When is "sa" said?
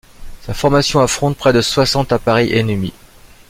0.41-0.55